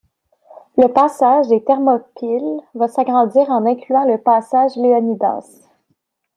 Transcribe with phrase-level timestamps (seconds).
[0.79, 5.69] Le passage des Thermopyles va s'agrandir en incluant le passage Léonidas.